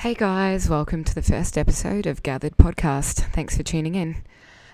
[0.00, 3.30] Hey guys, welcome to the first episode of Gathered Podcast.
[3.34, 4.24] Thanks for tuning in.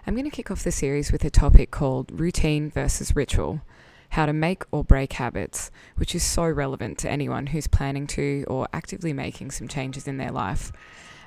[0.07, 3.61] I'm going to kick off the series with a topic called routine versus ritual
[4.11, 8.45] how to make or break habits, which is so relevant to anyone who's planning to
[8.47, 10.71] or actively making some changes in their life.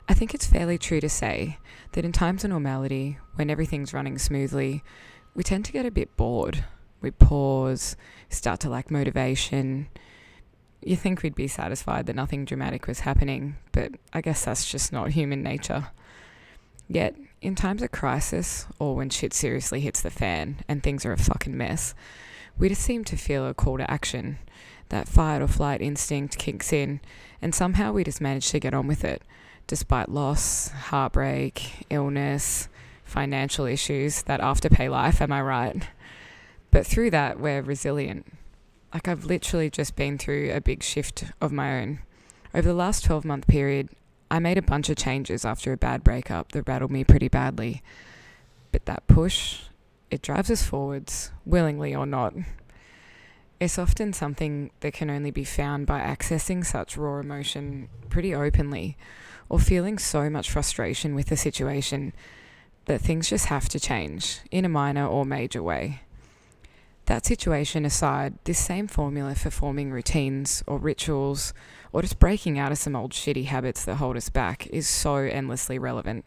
[0.08, 1.58] I think it's fairly true to say
[1.92, 4.82] that in times of normality, when everything's running smoothly,
[5.36, 6.64] we tend to get a bit bored.
[7.02, 7.98] We pause,
[8.30, 9.90] start to lack motivation,
[10.82, 14.94] you think we'd be satisfied that nothing dramatic was happening, but I guess that's just
[14.94, 15.88] not human nature.
[16.88, 21.14] Yet, in times of crisis, or when shit seriously hits the fan and things are
[21.14, 21.94] a fucking mess,
[22.58, 24.40] we just seem to feel a call to action.
[24.90, 27.00] That fight or flight instinct kicks in,
[27.42, 29.22] and somehow we just manage to get on with it,
[29.68, 32.70] despite loss, heartbreak, illness,
[33.04, 35.88] financial issues, that afterpay life, am I right?
[36.72, 38.26] But through that, we're resilient
[38.94, 42.00] like I've literally just been through a big shift of my own.
[42.54, 43.90] Over the last 12 month period,
[44.32, 47.82] I made a bunch of changes after a bad breakup that rattled me pretty badly.
[48.72, 49.62] But that push,
[50.12, 52.34] it drives us forwards, willingly or not.
[53.60, 58.98] It's often something that can only be found by accessing such raw emotion pretty openly,
[59.50, 62.14] or feeling so much frustration with the situation
[62.86, 66.02] that things just have to change in a minor or major way.
[67.10, 71.56] That situation aside, this same formula for forming routines or rituals
[71.92, 75.16] or just breaking out of some old shitty habits that hold us back is so
[75.16, 76.24] endlessly relevant.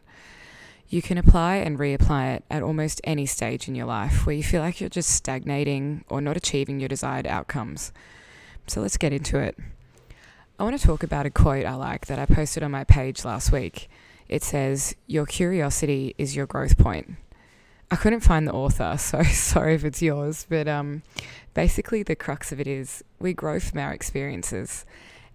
[0.89, 4.43] You can apply and reapply it at almost any stage in your life where you
[4.43, 7.93] feel like you're just stagnating or not achieving your desired outcomes.
[8.67, 9.57] So let's get into it.
[10.59, 13.25] I want to talk about a quote I like that I posted on my page
[13.25, 13.89] last week.
[14.29, 17.19] It says, Your curiosity is your growth point.
[17.93, 20.47] I couldn't find the author, so sorry if it's yours.
[20.49, 21.03] But um,
[21.53, 24.87] basically, the crux of it is we grow from our experiences,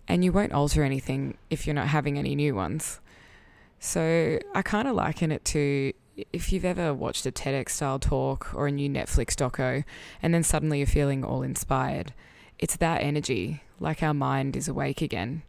[0.07, 2.99] and you won't alter anything if you're not having any new ones.
[3.79, 5.93] So I kind of liken it to
[6.33, 9.83] if you've ever watched a TEDx style talk or a new Netflix doco,
[10.23, 12.11] and then suddenly you're feeling all inspired.
[12.57, 15.43] It's that energy, like our mind is awake again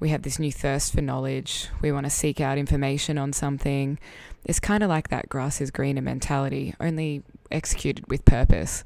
[0.00, 1.68] we have this new thirst for knowledge.
[1.82, 3.98] We want to seek out information on something.
[4.44, 8.84] It's kind of like that grass is greener mentality, only executed with purpose.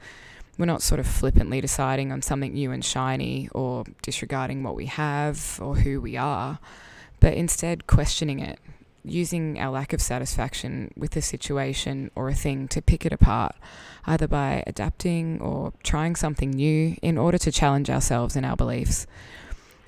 [0.59, 4.87] We're not sort of flippantly deciding on something new and shiny or disregarding what we
[4.87, 6.59] have or who we are,
[7.21, 8.59] but instead questioning it,
[9.05, 13.57] using our lack of satisfaction with a situation or a thing to pick it apart,
[14.07, 19.07] either by adapting or trying something new in order to challenge ourselves and our beliefs.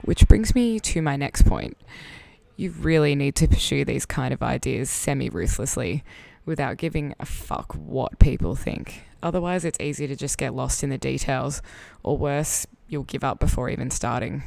[0.05, 1.77] Which brings me to my next point.
[2.57, 6.05] You really need to pursue these kind of ideas semi ruthlessly
[6.45, 9.05] without giving a fuck what people think.
[9.23, 11.63] Otherwise, it's easy to just get lost in the details,
[12.03, 14.43] or worse, you'll give up before even starting.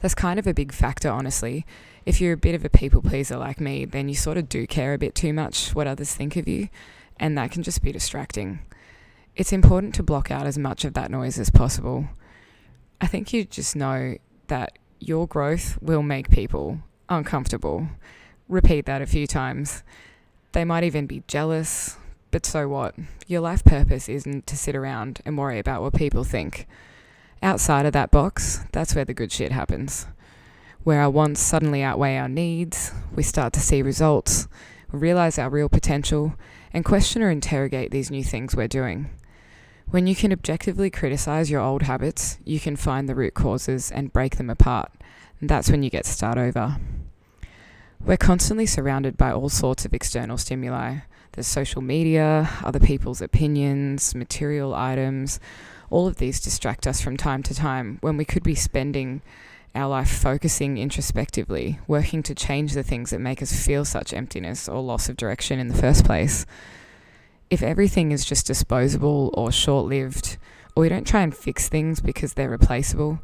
[0.00, 1.64] That's kind of a big factor, honestly.
[2.04, 4.66] If you're a bit of a people pleaser like me, then you sort of do
[4.66, 6.68] care a bit too much what others think of you,
[7.20, 8.58] and that can just be distracting.
[9.36, 12.08] It's important to block out as much of that noise as possible.
[13.00, 14.16] I think you just know
[14.48, 17.88] that your growth will make people uncomfortable.
[18.48, 19.82] Repeat that a few times.
[20.52, 21.96] They might even be jealous,
[22.30, 22.94] but so what?
[23.26, 26.66] Your life purpose isn't to sit around and worry about what people think.
[27.42, 30.06] Outside of that box, that's where the good shit happens.
[30.84, 34.48] Where our wants suddenly outweigh our needs, we start to see results,
[34.90, 36.34] realize our real potential,
[36.72, 39.10] and question or interrogate these new things we're doing.
[39.90, 44.12] When you can objectively criticize your old habits, you can find the root causes and
[44.12, 44.90] break them apart.
[45.40, 46.76] And that's when you get to start over.
[48.04, 50.98] We're constantly surrounded by all sorts of external stimuli.
[51.32, 55.40] There's social media, other people's opinions, material items.
[55.90, 59.22] All of these distract us from time to time when we could be spending
[59.74, 64.68] our life focusing introspectively, working to change the things that make us feel such emptiness
[64.68, 66.44] or loss of direction in the first place
[67.52, 70.38] if everything is just disposable or short lived,
[70.74, 73.20] or we don't try and fix things because they're replaceable,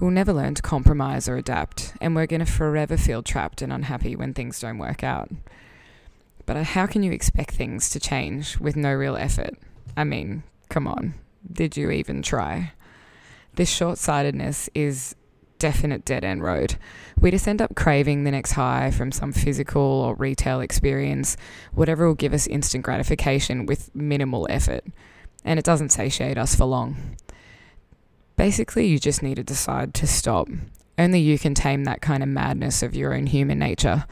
[0.00, 3.72] we'll never learn to compromise or adapt, and we're going to forever feel trapped and
[3.72, 5.30] unhappy when things don't work out.
[6.44, 9.54] But uh, how can you expect things to change with no real effort?
[9.96, 11.14] I mean, come on,
[11.52, 12.72] did you even try?
[13.54, 15.14] This short sightedness is
[15.58, 16.76] definite dead end road.
[17.20, 21.36] We just end up craving the next high from some physical or retail experience,
[21.72, 24.84] whatever will give us instant gratification with minimal effort.
[25.44, 27.16] And it doesn't satiate us for long.
[28.36, 30.48] Basically, you just need to decide to stop.
[30.96, 34.04] Only you can tame that kind of madness of your own human nature.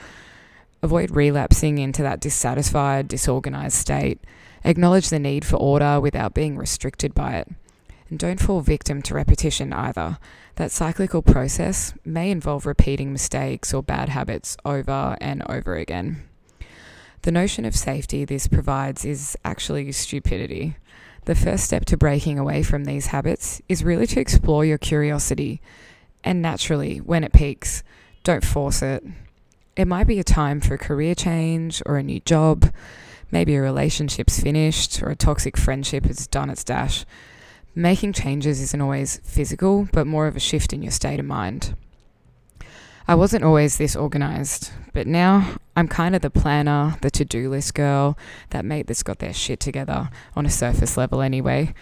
[0.82, 4.20] Avoid relapsing into that dissatisfied, disorganized state.
[4.64, 7.48] Acknowledge the need for order without being restricted by it
[8.08, 10.18] And don't fall victim to repetition either.
[10.56, 16.22] That cyclical process may involve repeating mistakes or bad habits over and over again.
[17.22, 20.76] The notion of safety this provides is actually stupidity.
[21.24, 25.60] The first step to breaking away from these habits is really to explore your curiosity.
[26.22, 27.82] And naturally, when it peaks,
[28.22, 29.04] don't force it.
[29.74, 32.72] It might be a time for a career change or a new job.
[33.32, 37.04] Maybe a relationship's finished or a toxic friendship has done its dash.
[37.78, 41.76] Making changes isn't always physical, but more of a shift in your state of mind.
[43.06, 47.50] I wasn't always this organized, but now I'm kind of the planner, the to do
[47.50, 48.16] list girl,
[48.48, 51.74] that mate that's got their shit together on a surface level anyway.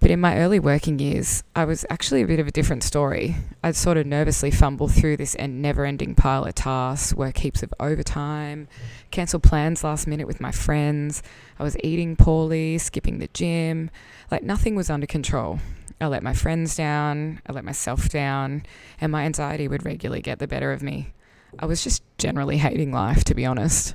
[0.00, 3.36] But in my early working years, I was actually a bit of a different story.
[3.62, 7.74] I'd sort of nervously fumble through this never ending pile of tasks, work heaps of
[7.78, 8.66] overtime,
[9.10, 11.22] cancel plans last minute with my friends.
[11.58, 13.90] I was eating poorly, skipping the gym.
[14.30, 15.58] Like nothing was under control.
[16.00, 18.64] I let my friends down, I let myself down,
[19.02, 21.12] and my anxiety would regularly get the better of me.
[21.58, 23.94] I was just generally hating life, to be honest.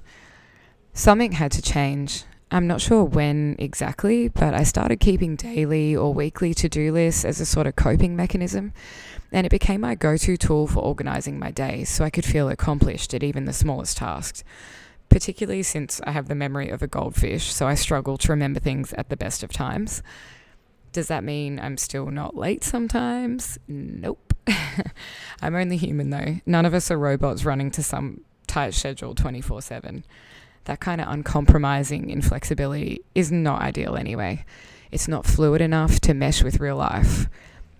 [0.93, 2.25] Something had to change.
[2.55, 7.25] I'm not sure when exactly, but I started keeping daily or weekly to do lists
[7.25, 8.71] as a sort of coping mechanism,
[9.33, 12.47] and it became my go to tool for organizing my days so I could feel
[12.47, 14.45] accomplished at even the smallest tasks.
[15.09, 18.93] Particularly since I have the memory of a goldfish, so I struggle to remember things
[18.93, 20.01] at the best of times.
[20.93, 23.59] Does that mean I'm still not late sometimes?
[23.67, 24.33] Nope.
[25.41, 26.39] I'm only human though.
[26.45, 30.05] None of us are robots running to some tight schedule 24 7.
[30.65, 34.45] That kind of uncompromising inflexibility is not ideal anyway.
[34.91, 37.27] It's not fluid enough to mesh with real life.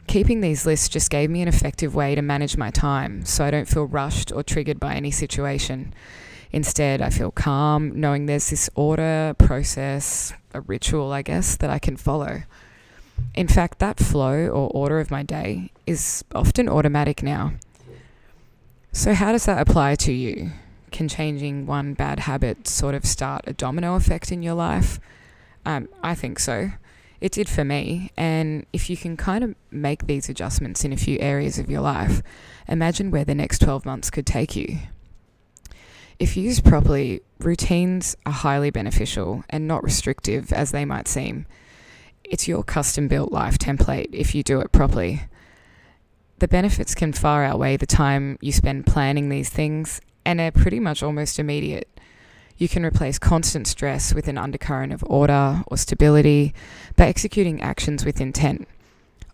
[0.08, 3.52] Keeping these lists just gave me an effective way to manage my time so I
[3.52, 5.94] don't feel rushed or triggered by any situation.
[6.52, 11.80] Instead, I feel calm knowing there's this order, process, a ritual, I guess, that I
[11.80, 12.44] can follow.
[13.34, 17.54] In fact, that flow or order of my day is often automatic now.
[18.92, 20.52] So, how does that apply to you?
[20.96, 24.98] Can changing one bad habit sort of start a domino effect in your life?
[25.66, 26.72] Um, I think so.
[27.20, 28.12] It did for me.
[28.16, 31.82] And if you can kind of make these adjustments in a few areas of your
[31.82, 32.22] life,
[32.70, 34.78] imagine where the next 12 months could take you.
[36.18, 41.46] If used properly, routines are highly beneficial and not restrictive as they might seem
[42.24, 45.24] it's your custom built life template if you do it properly.
[46.40, 50.80] The benefits can far outweigh the time you spend planning these things and are pretty
[50.80, 51.88] much almost immediate.
[52.58, 56.54] You can replace constant stress with an undercurrent of order or stability
[56.96, 58.68] by executing actions with intent.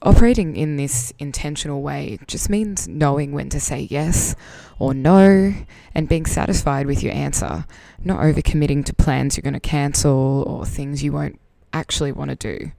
[0.03, 4.35] Operating in this intentional way just means knowing when to say yes
[4.79, 5.53] or no
[5.93, 7.65] and being satisfied with your answer,
[8.03, 11.39] not overcommitting to plans you're going to cancel or things you won't
[11.71, 12.71] actually want to do.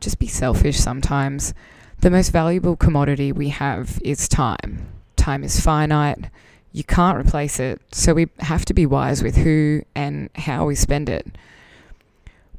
[0.00, 1.52] Just be selfish sometimes.
[2.00, 4.88] The most valuable commodity we have is time.
[5.16, 6.30] Time is finite.
[6.72, 10.74] You can't replace it, so we have to be wise with who and how we
[10.74, 11.26] spend it.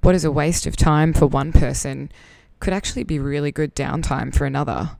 [0.01, 2.11] What is a waste of time for one person
[2.59, 4.91] could actually be really good downtime for another.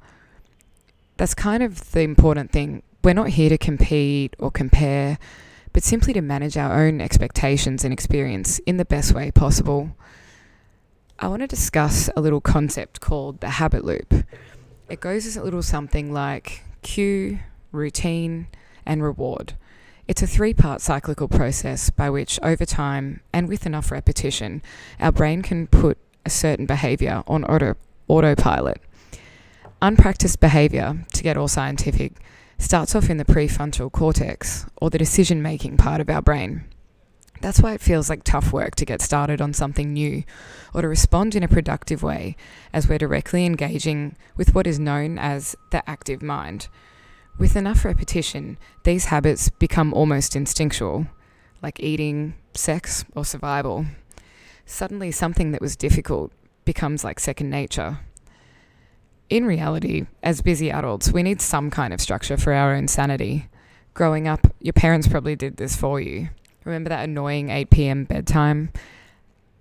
[1.18, 2.82] That's kind of the important thing.
[3.04, 5.20] We're not here to compete or compare,
[5.74, 9.96] but simply to manage our own expectations and experience in the best way possible.
[11.20, 14.14] I want to discuss a little concept called the habit loop.
[14.90, 17.40] It goes as a little something like cue,
[17.72, 18.48] routine,
[18.86, 19.54] and reward.
[20.08, 24.62] It's a three part cyclical process by which, over time and with enough repetition,
[25.00, 27.76] our brain can put a certain behavior on auto,
[28.08, 28.82] autopilot.
[29.82, 32.14] Unpracticed behavior, to get all scientific,
[32.58, 36.64] starts off in the prefrontal cortex, or the decision making part of our brain.
[37.42, 40.24] That's why it feels like tough work to get started on something new
[40.74, 42.38] or to respond in a productive way
[42.72, 46.70] as we're directly engaging with what is known as the active mind.
[47.38, 51.08] With enough repetition, these habits become almost instinctual,
[51.62, 53.86] like eating, sex, or survival.
[54.66, 56.32] Suddenly, something that was difficult
[56.64, 58.00] becomes like second nature.
[59.30, 63.50] In reality, as busy adults, we need some kind of structure for our own sanity.
[63.94, 66.30] Growing up, your parents probably did this for you.
[66.66, 68.72] Remember that annoying 8 pm bedtime?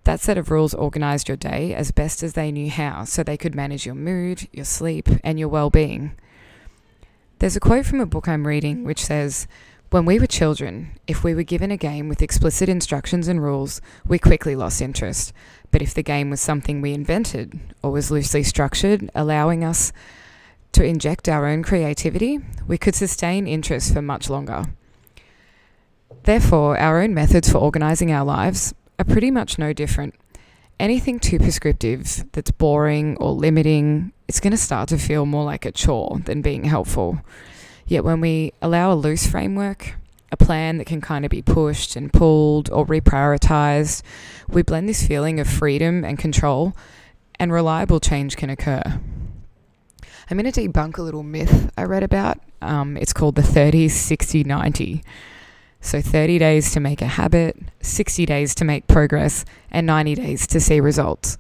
[0.05, 3.37] That set of rules organized your day as best as they knew how so they
[3.37, 6.13] could manage your mood, your sleep, and your well being.
[7.43, 9.49] There's a quote from a book I'm reading which says,
[9.91, 13.81] When we were children, if we were given a game with explicit instructions and rules,
[14.07, 15.33] we quickly lost interest.
[15.73, 19.93] But if the game was something we invented or was loosely structured, allowing us
[20.71, 24.67] to inject our own creativity, we could sustain interest for much longer.
[26.23, 30.15] Therefore, our own methods for organising our lives are pretty much no different.
[30.81, 35.65] Anything too prescriptive that's boring or limiting, it's going to start to feel more like
[35.65, 37.21] a chore than being helpful.
[37.87, 39.95] Yet when we allow a loose framework,
[40.33, 44.03] a plan that can kind of be pushed and pulled or reprioritized,
[44.49, 46.75] we blend this feeling of freedom and control,
[47.39, 48.83] and reliable change can occur.
[50.31, 52.39] I'm going to debunk a little myth I read about.
[52.63, 55.03] Um, it's called the 30 60 90.
[55.85, 60.47] So 30 days to make a habit, 60 days to make progress, and 90 days
[60.47, 61.37] to see results.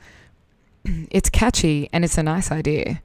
[1.10, 3.00] It's catchy and it's a nice idea,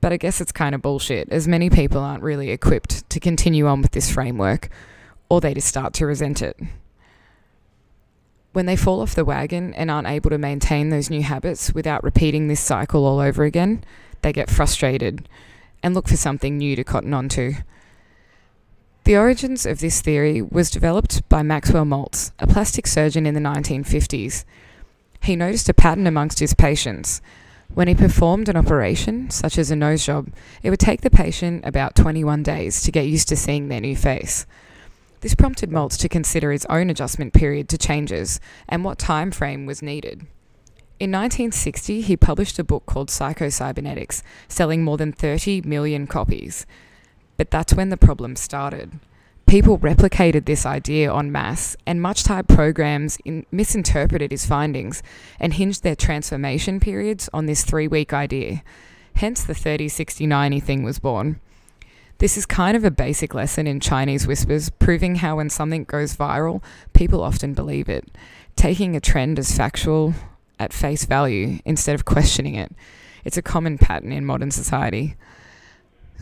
[0.00, 3.68] but I guess it's kind of bullshit, as many people aren't really equipped to continue
[3.68, 4.70] on with this framework,
[5.28, 6.58] or they just start to resent it.
[8.52, 12.02] When they fall off the wagon and aren't able to maintain those new habits without
[12.02, 13.84] repeating this cycle all over again,
[14.22, 15.28] they get frustrated
[15.80, 17.54] and look for something new to cotton onto.
[19.04, 23.40] The origins of this theory was developed by Maxwell Maltz, a plastic surgeon in the
[23.40, 24.44] 1950s.
[25.20, 27.20] He noticed a pattern amongst his patients.
[27.74, 30.28] When he performed an operation, such as a nose job,
[30.62, 33.96] it would take the patient about 21 days to get used to seeing their new
[33.96, 34.46] face.
[35.20, 39.66] This prompted Maltz to consider his own adjustment period to changes and what time frame
[39.66, 40.26] was needed.
[41.00, 46.66] In 1960, he published a book called Psychocybernetics, selling more than 30 million copies.
[47.36, 48.92] But that's when the problem started.
[49.46, 55.02] People replicated this idea en masse, and much type programs in, misinterpreted his findings
[55.38, 58.62] and hinged their transformation periods on this three week idea.
[59.16, 61.40] Hence, the 30 60 90 thing was born.
[62.18, 66.16] This is kind of a basic lesson in Chinese whispers, proving how when something goes
[66.16, 66.62] viral,
[66.92, 68.16] people often believe it,
[68.54, 70.14] taking a trend as factual
[70.58, 72.72] at face value instead of questioning it.
[73.24, 75.16] It's a common pattern in modern society.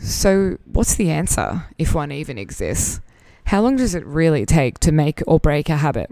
[0.03, 3.01] So, what's the answer if one even exists?
[3.45, 6.09] How long does it really take to make or break a habit?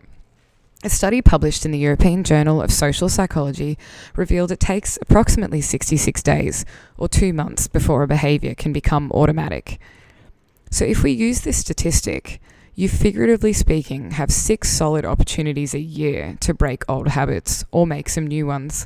[0.83, 3.79] A study published in the European Journal of Social Psychology
[4.15, 6.65] revealed it takes approximately 66 days
[6.97, 9.79] or two months before a behaviour can become automatic.
[10.69, 12.39] So, if we use this statistic,
[12.75, 18.07] you figuratively speaking have six solid opportunities a year to break old habits or make
[18.07, 18.85] some new ones.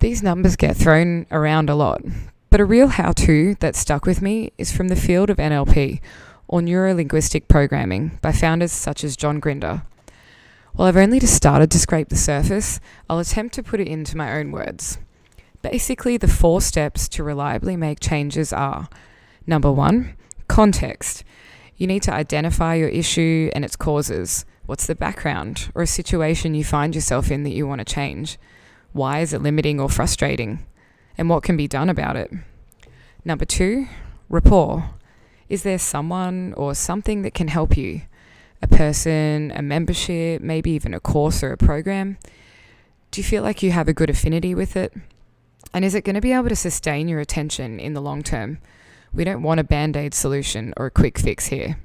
[0.00, 2.02] These numbers get thrown around a lot,
[2.54, 6.00] but a real how to that stuck with me is from the field of NLP,
[6.46, 9.82] or Neuro Linguistic Programming, by founders such as John Grinder.
[10.72, 12.78] While I've only just started to scrape the surface,
[13.10, 14.98] I'll attempt to put it into my own words.
[15.62, 18.88] Basically, the four steps to reliably make changes are
[19.48, 20.14] number one,
[20.46, 21.24] context.
[21.76, 24.46] You need to identify your issue and its causes.
[24.66, 28.38] What's the background or a situation you find yourself in that you want to change?
[28.92, 30.64] Why is it limiting or frustrating?
[31.16, 32.30] And what can be done about it.
[33.24, 33.88] Number two,
[34.28, 34.90] rapport.
[35.48, 38.02] Is there someone or something that can help you?
[38.62, 42.18] A person, a membership, maybe even a course or a program?
[43.10, 44.92] Do you feel like you have a good affinity with it?
[45.72, 48.58] And is it going to be able to sustain your attention in the long term?
[49.12, 51.78] We don't want a band aid solution or a quick fix here.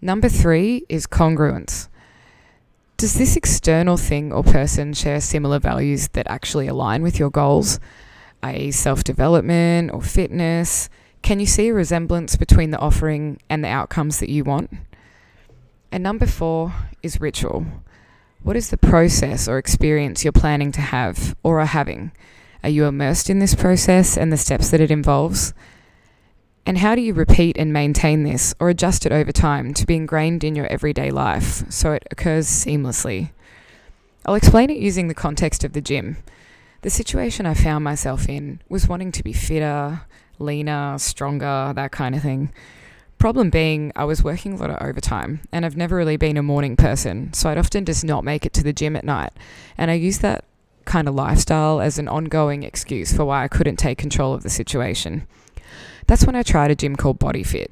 [0.00, 1.88] Number three is congruence.
[3.00, 7.80] Does this external thing or person share similar values that actually align with your goals,
[8.42, 10.90] i.e., self development or fitness?
[11.22, 14.70] Can you see a resemblance between the offering and the outcomes that you want?
[15.90, 17.64] And number four is ritual.
[18.42, 22.12] What is the process or experience you're planning to have or are having?
[22.62, 25.54] Are you immersed in this process and the steps that it involves?
[26.66, 29.96] And how do you repeat and maintain this or adjust it over time to be
[29.96, 33.30] ingrained in your everyday life so it occurs seamlessly?
[34.26, 36.18] I'll explain it using the context of the gym.
[36.82, 40.02] The situation I found myself in was wanting to be fitter,
[40.38, 42.52] leaner, stronger, that kind of thing.
[43.18, 46.42] Problem being, I was working a lot of overtime and I've never really been a
[46.42, 49.32] morning person, so I'd often just not make it to the gym at night.
[49.76, 50.44] And I used that
[50.84, 54.50] kind of lifestyle as an ongoing excuse for why I couldn't take control of the
[54.50, 55.26] situation.
[56.10, 57.70] That's when I tried a gym called Body Fit.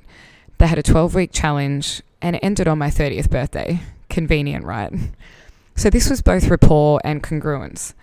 [0.59, 3.81] They had a 12 week challenge and it ended on my 30th birthday.
[4.09, 4.93] Convenient, right?
[5.75, 7.95] So this was both rapport and congruence.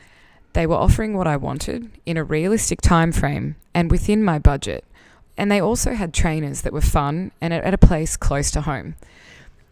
[0.51, 4.83] They were offering what I wanted in a realistic time frame and within my budget.
[5.37, 8.95] And they also had trainers that were fun and at a place close to home.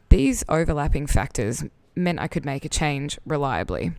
[0.08, 3.92] These overlapping factors meant I could make a change reliably.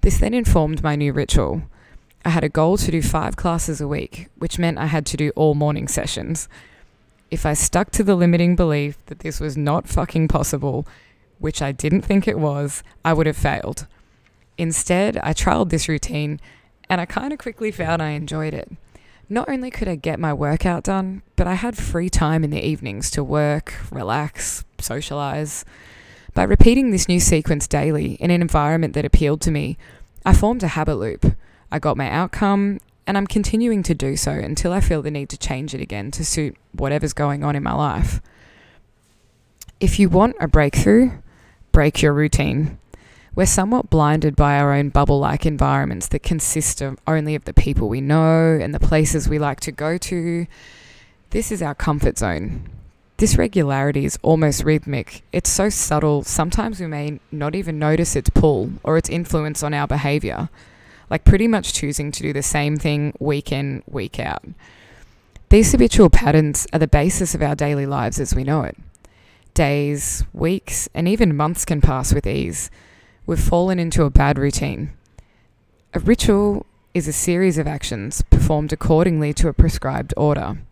[0.00, 1.62] This then informed my new ritual.
[2.24, 5.16] I had a goal to do five classes a week, which meant I had to
[5.16, 6.48] do all morning sessions.
[7.30, 10.86] If I stuck to the limiting belief that this was not fucking possible,
[11.38, 13.86] which I didn't think it was, I would have failed.
[14.56, 16.40] Instead, I trialed this routine
[16.88, 18.70] and I kind of quickly found I enjoyed it.
[19.28, 22.64] Not only could I get my workout done, but I had free time in the
[22.64, 25.64] evenings to work, relax, socialize.
[26.34, 29.78] By repeating this new sequence daily in an environment that appealed to me,
[30.24, 31.34] I formed a habit loop.
[31.72, 35.30] I got my outcome, and I'm continuing to do so until I feel the need
[35.30, 38.20] to change it again to suit whatever's going on in my life.
[39.80, 41.12] If you want a breakthrough,
[41.72, 42.78] break your routine.
[43.34, 47.54] We're somewhat blinded by our own bubble like environments that consist of only of the
[47.54, 50.46] people we know and the places we like to go to.
[51.30, 52.68] This is our comfort zone.
[53.16, 55.22] This regularity is almost rhythmic.
[55.32, 59.72] It's so subtle, sometimes we may not even notice its pull or its influence on
[59.72, 60.50] our behavior,
[61.12, 64.42] like pretty much choosing to do the same thing week in, week out.
[65.50, 68.78] These habitual patterns are the basis of our daily lives as we know it.
[69.52, 72.70] Days, weeks, and even months can pass with ease.
[73.26, 74.94] We've fallen into a bad routine.
[75.92, 76.64] A ritual
[76.94, 80.62] is a series of actions performed accordingly to a prescribed order.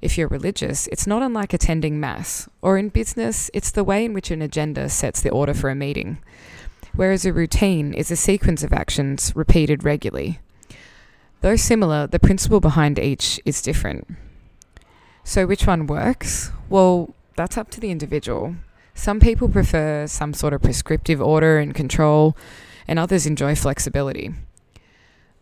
[0.00, 4.14] If you're religious, it's not unlike attending Mass, or in business, it's the way in
[4.14, 6.20] which an agenda sets the order for a meeting,
[6.96, 10.40] whereas a routine is a sequence of actions repeated regularly.
[11.40, 14.08] Though similar, the principle behind each is different.
[15.24, 16.50] So, which one works?
[16.68, 18.56] Well, that's up to the individual.
[18.94, 22.36] Some people prefer some sort of prescriptive order and control,
[22.86, 24.32] and others enjoy flexibility.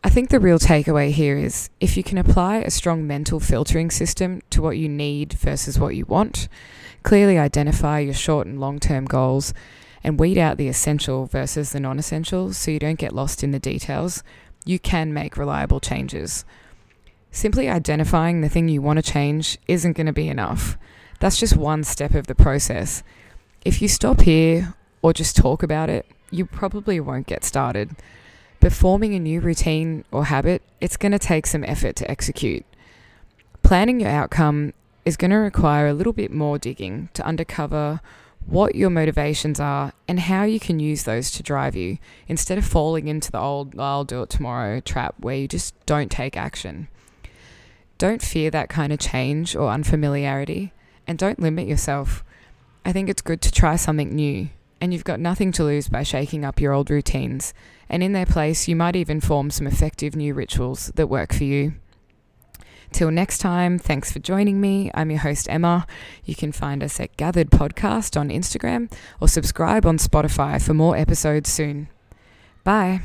[0.04, 3.90] I think the real takeaway here is if you can apply a strong mental filtering
[3.90, 6.49] system to what you need versus what you want,
[7.04, 9.54] clearly identify your short and long term goals,
[10.04, 13.50] and weed out the essential versus the non essential so you don't get lost in
[13.52, 14.23] the details,
[14.64, 16.44] you can make reliable changes.
[17.30, 20.76] Simply identifying the thing you want to change isn't going to be enough.
[21.21, 23.02] That's just one step of the process.
[23.64, 27.90] If you stop here or just talk about it, you probably won't get started.
[28.61, 32.64] But forming a new routine or habit, it's going to take some effort to execute.
[33.62, 38.00] Planning your outcome is going to require a little bit more digging to uncover
[38.47, 42.65] what your motivations are and how you can use those to drive you instead of
[42.65, 46.89] falling into the old I'll do it tomorrow trap where you just don't take action.
[47.99, 50.73] Don't fear that kind of change or unfamiliarity
[51.07, 52.25] and don't limit yourself.
[52.85, 54.50] I think it's good to try something new
[54.83, 57.55] and you've got nothing to lose by shaking up your old routines.
[57.89, 61.45] And in their place, you might even form some effective new rituals that work for
[61.45, 61.75] you.
[62.93, 64.91] Till next time, thanks for joining me.
[64.95, 65.87] I'm your host, Emma.
[66.25, 70.97] You can find us at Gathered Podcast on Instagram or subscribe on Spotify for more
[70.97, 71.89] episodes soon.
[72.65, 73.00] Bye.